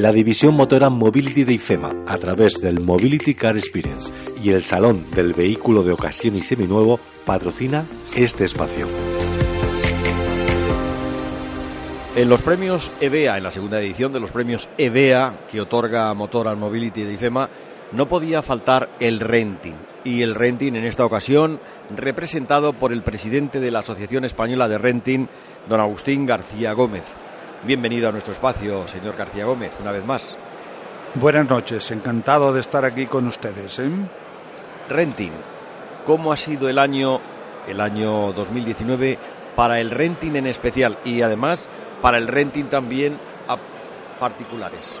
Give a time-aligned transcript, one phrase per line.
[0.00, 5.04] la división motora Mobility de IFEMA, a través del Mobility Car Experience y el Salón
[5.10, 8.86] del Vehículo de Ocasión y Seminuevo, patrocina este espacio.
[12.14, 16.54] En los premios EVEA, en la segunda edición de los premios EVEA que otorga Motor
[16.56, 17.50] Mobility de IFEMA,
[17.92, 19.74] no podía faltar el renting.
[20.04, 21.60] Y el renting en esta ocasión
[21.94, 25.26] representado por el presidente de la Asociación Española de Renting,
[25.68, 27.04] don Agustín García Gómez.
[27.64, 30.36] Bienvenido a nuestro espacio, señor García Gómez, una vez más.
[31.14, 33.78] Buenas noches, encantado de estar aquí con ustedes.
[33.80, 33.90] ¿eh?
[34.88, 35.32] Renting,
[36.06, 37.20] ¿cómo ha sido el año,
[37.66, 39.18] el año 2019
[39.58, 41.68] para el renting en especial y además
[42.00, 43.18] para el renting también
[43.48, 43.58] a
[44.20, 45.00] particulares.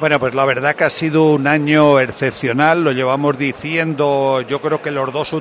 [0.00, 4.80] Bueno, pues la verdad que ha sido un año excepcional, lo llevamos diciendo, yo creo
[4.80, 5.34] que los dos,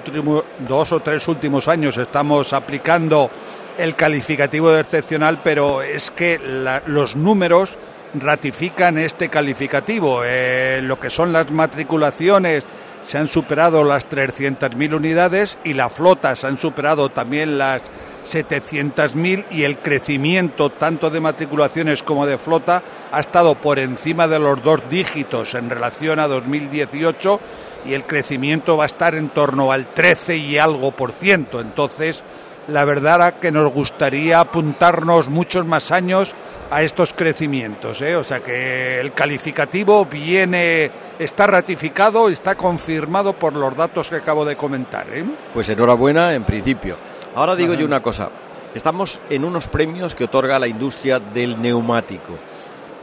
[0.67, 3.29] dos o tres últimos años estamos aplicando
[3.77, 6.39] el calificativo de excepcional, pero es que
[6.85, 7.77] los números
[8.13, 10.21] ratifican este calificativo.
[10.23, 12.65] Eh, lo que son las matriculaciones
[13.03, 17.83] se han superado las 300.000 unidades y la flota se han superado también las
[18.23, 22.81] 700.000 y el crecimiento tanto de matriculaciones como de flota
[23.11, 27.39] ha estado por encima de los dos dígitos en relación a 2018
[27.85, 31.61] y el crecimiento va a estar en torno al 13 y algo por ciento.
[31.61, 32.23] Entonces,
[32.67, 36.33] la verdad es que nos gustaría apuntarnos muchos más años
[36.71, 38.01] a estos crecimientos.
[38.01, 38.15] ¿eh?
[38.15, 44.45] O sea que el calificativo viene, está ratificado, está confirmado por los datos que acabo
[44.45, 45.07] de comentar.
[45.11, 45.23] ¿eh?
[45.53, 46.97] Pues enhorabuena en principio.
[47.35, 48.29] Ahora digo yo una cosa.
[48.73, 52.33] Estamos en unos premios que otorga la industria del neumático.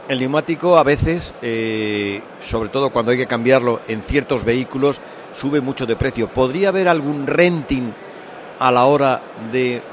[0.07, 5.61] El neumático a veces, eh, sobre todo cuando hay que cambiarlo en ciertos vehículos, sube
[5.61, 6.27] mucho de precio.
[6.27, 7.93] ¿Podría haber algún renting
[8.63, 9.19] a la hora
[9.51, 9.83] de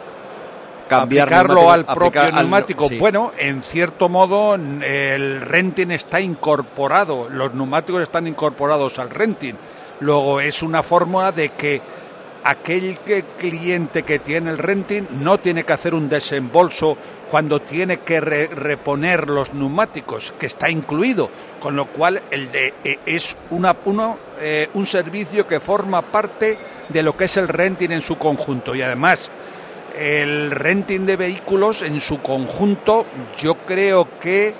[0.87, 2.89] cambiarlo al propio neumático.
[3.01, 9.55] Bueno, en cierto modo el renting está incorporado, los neumáticos están incorporados al renting.
[9.99, 11.83] Luego es una forma de que
[12.45, 16.97] aquel que, cliente que tiene el renting no tiene que hacer un desembolso
[17.31, 21.31] cuando tiene que reponer los neumáticos, que está incluido,
[21.61, 26.59] con lo cual eh, es uno, eh, un servicio que forma parte
[26.89, 29.31] de lo que es el renting en su conjunto y además
[29.97, 33.07] el renting de vehículos en su conjunto,
[33.39, 34.55] yo creo que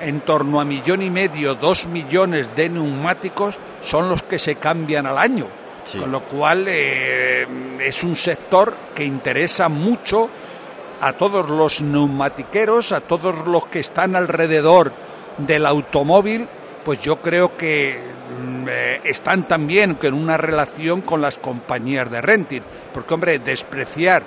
[0.00, 5.06] en torno a millón y medio, dos millones de neumáticos son los que se cambian
[5.06, 5.48] al año.
[5.92, 7.46] Con lo cual eh,
[7.80, 10.28] es un sector que interesa mucho
[11.00, 14.92] a todos los neumatiqueros, a todos los que están alrededor
[15.38, 16.48] del automóvil,
[16.84, 18.00] pues yo creo que
[18.40, 22.62] mm, eh, están también con una relación con las compañías de renting.
[22.92, 24.22] Porque, hombre, despreciar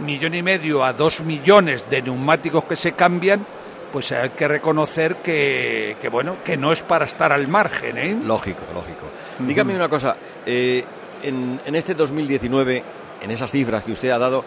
[0.00, 3.46] millón y medio a dos millones de neumáticos que se cambian,
[3.92, 8.18] pues hay que reconocer que, bueno, que no es para estar al margen, ¿eh?
[8.24, 9.06] Lógico, lógico.
[9.38, 10.16] Dígame una cosa,
[10.46, 10.84] eh,
[11.22, 12.84] en, en, este 2019,
[13.22, 14.44] en esas cifras que usted ha dado,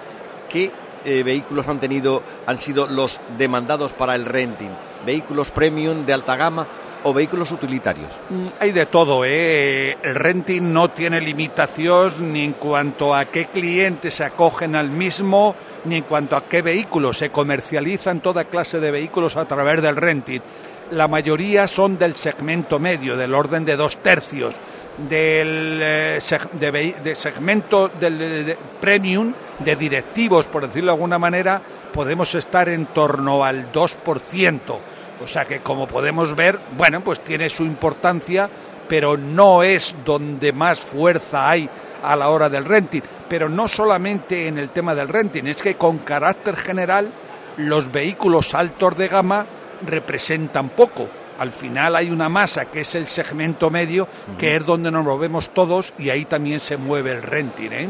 [0.49, 0.71] ¿qué
[1.03, 4.71] eh, vehículos han tenido, han sido los demandados para el renting?
[5.05, 6.67] ¿Vehículos premium de alta gama
[7.03, 8.13] o vehículos utilitarios?
[8.29, 9.97] Mm, hay de todo, ¿eh?
[10.01, 15.55] El renting no tiene limitación ni en cuanto a qué clientes se acogen al mismo,
[15.85, 17.17] ni en cuanto a qué vehículos.
[17.17, 20.41] Se comercializan toda clase de vehículos a través del renting.
[20.91, 24.53] La mayoría son del segmento medio, del orden de dos tercios.
[24.97, 26.19] Del eh,
[26.59, 31.61] de, segmento del premium, de directivos, por decirlo de alguna manera,
[31.93, 34.59] podemos estar en torno al 2%.
[35.21, 38.49] O sea que como podemos ver, bueno, pues tiene su importancia,
[38.87, 41.69] pero no es donde más fuerza hay
[42.03, 43.01] a la hora del renting.
[43.29, 47.11] Pero no solamente en el tema del renting, es que con carácter general
[47.57, 49.45] los vehículos altos de gama
[49.85, 51.07] representan poco.
[51.37, 54.07] Al final hay una masa que es el segmento medio,
[54.37, 57.71] que es donde nos movemos todos y ahí también se mueve el renting.
[57.71, 57.89] ¿eh?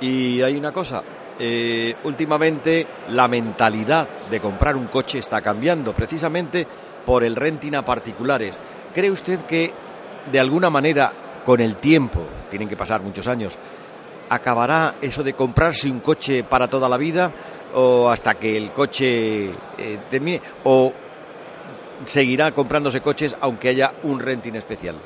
[0.00, 1.02] Y hay una cosa,
[1.38, 6.66] eh, últimamente la mentalidad de comprar un coche está cambiando, precisamente
[7.06, 8.58] por el renting a particulares.
[8.92, 9.72] ¿Cree usted que
[10.30, 11.12] de alguna manera,
[11.44, 13.58] con el tiempo, tienen que pasar muchos años,
[14.28, 17.32] acabará eso de comprarse un coche para toda la vida
[17.74, 20.92] o hasta que el coche eh, termine o
[22.04, 24.96] seguirá comprándose coches aunque haya un renting especial?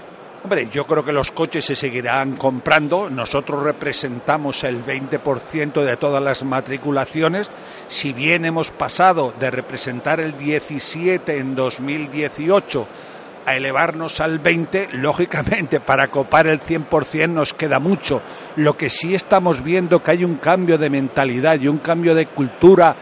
[0.45, 3.09] Hombre, yo creo que los coches se seguirán comprando.
[3.09, 7.49] Nosotros representamos el 20% de todas las matriculaciones.
[7.87, 12.89] Si bien hemos pasado de representar el 17 en 2018
[13.47, 18.21] a elevarnos al 20, lógicamente para copar el 100% nos queda mucho.
[18.57, 22.27] Lo que sí estamos viendo que hay un cambio de mentalidad y un cambio de
[22.27, 22.97] cultura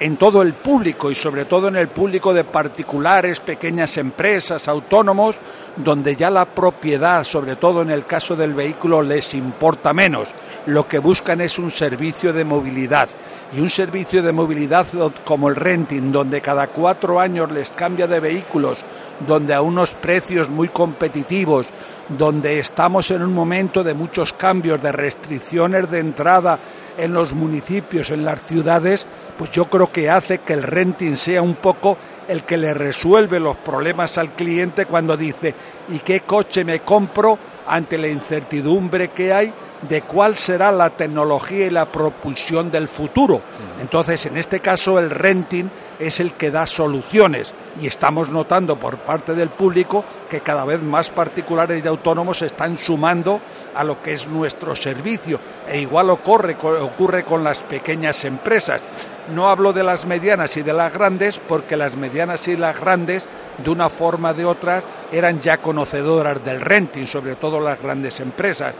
[0.00, 5.38] en todo el público y sobre todo en el público de particulares, pequeñas empresas, autónomos,
[5.76, 10.30] donde ya la propiedad, sobre todo en el caso del vehículo, les importa menos.
[10.66, 13.08] Lo que buscan es un servicio de movilidad
[13.52, 14.86] y un servicio de movilidad
[15.24, 18.84] como el renting, donde cada cuatro años les cambia de vehículos,
[19.26, 21.66] donde a unos precios muy competitivos,
[22.08, 26.58] donde estamos en un momento de muchos cambios, de restricciones de entrada
[26.96, 29.06] en los municipios, en las ciudades,
[29.36, 31.96] pues yo creo que hace que el renting sea un poco
[32.28, 35.54] el que le resuelve los problemas al cliente cuando dice
[35.88, 41.66] ¿y qué coche me compro ante la incertidumbre que hay de cuál será la tecnología
[41.66, 43.42] y la propulsión del futuro?
[43.80, 45.68] Entonces, en este caso, el renting
[45.98, 50.82] es el que da soluciones y estamos notando por parte del público que cada vez
[50.82, 53.40] más particulares y autónomos se están sumando
[53.74, 58.82] a lo que es nuestro servicio e igual ocurre, ocurre con las pequeñas empresas.
[59.34, 63.24] No hablo de las medianas y de las grandes porque las medianas y las grandes
[63.58, 68.20] de una forma o de otra eran ya conocedoras del renting, sobre todo las grandes
[68.20, 68.74] empresas.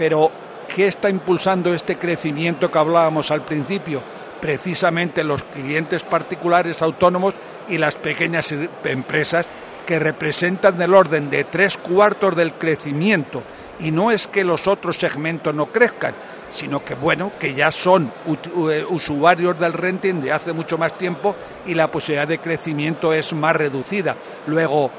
[0.00, 0.32] Pero
[0.74, 4.02] ¿qué está impulsando este crecimiento que hablábamos al principio?
[4.40, 7.34] precisamente los clientes particulares autónomos
[7.68, 8.54] y las pequeñas
[8.84, 9.46] empresas
[9.86, 13.42] que representan el orden de tres cuartos del crecimiento.
[13.80, 16.14] Y no es que los otros segmentos no crezcan,
[16.50, 21.36] sino que, bueno, que ya son eh, usuarios del renting de hace mucho más tiempo
[21.66, 24.16] y la posibilidad de crecimiento es más reducida.
[24.46, 24.90] Luego,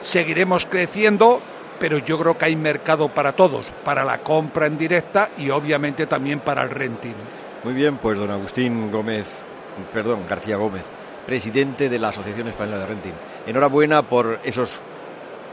[0.00, 1.40] seguiremos creciendo,
[1.78, 6.06] pero yo creo que hay mercado para todos, para la compra en directa y obviamente
[6.06, 7.14] también para el renting.
[7.62, 9.26] Muy bien, pues don Agustín Gómez,
[9.92, 10.84] perdón, García Gómez,
[11.26, 13.14] presidente de la Asociación Española de Renting.
[13.46, 14.82] Enhorabuena por esos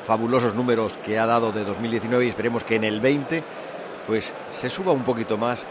[0.03, 3.43] fabulosos números que ha dado de 2019 y esperemos que en el 20
[4.07, 5.65] pues se suba un poquito más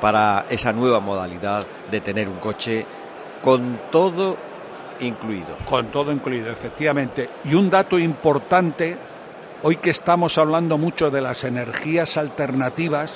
[0.00, 2.84] para esa nueva modalidad de tener un coche
[3.42, 4.36] con todo
[5.00, 5.56] incluido.
[5.64, 7.28] Con todo incluido, efectivamente.
[7.44, 8.96] Y un dato importante,
[9.66, 13.14] hoy que estamos hablando mucho de las energías alternativas,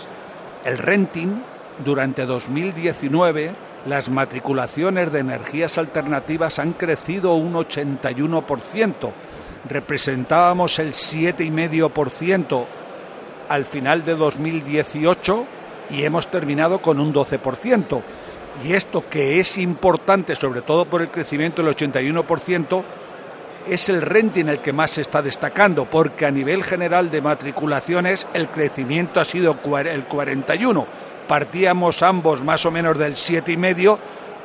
[0.65, 1.43] el renting
[1.85, 3.55] durante 2019
[3.85, 9.13] las matriculaciones de energías alternativas han crecido un 81%.
[9.69, 12.65] Representábamos el 7,5%
[13.51, 15.47] al final de 2018
[15.91, 18.03] y hemos terminado con un 12%.
[18.65, 22.85] Y esto que es importante, sobre todo por el crecimiento del 81%,
[23.67, 28.27] es el renting el que más se está destacando, porque a nivel general de matriculaciones
[28.35, 30.87] el crecimiento ha sido el 41
[31.29, 33.99] partíamos ambos más o menos del siete y medio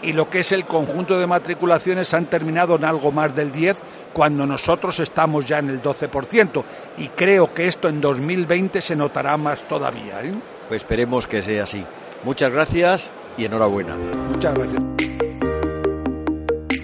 [0.04, 3.78] y lo que es el conjunto de matriculaciones han terminado en algo más del 10
[4.12, 6.64] cuando nosotros estamos ya en el 12%
[6.98, 10.22] y creo que esto en 2020 se notará más todavía.
[10.22, 10.34] ¿eh?
[10.68, 11.86] Pues esperemos que sea así.
[12.26, 13.96] Muchas gracias y enhorabuena.
[13.96, 15.13] Muchas gracias.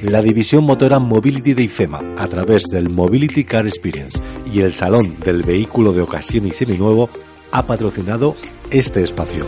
[0.01, 5.17] La división motora Mobility de IFEMA, a través del Mobility Car Experience y el Salón
[5.25, 7.09] del Vehículo de Ocasión y Seminuevo,
[7.51, 8.35] ha patrocinado
[8.71, 9.45] este espacio.